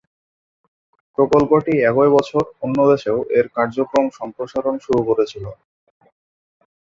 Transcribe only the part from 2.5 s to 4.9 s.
অন্য দেশেও এর কার্যক্রম সম্প্রসারণ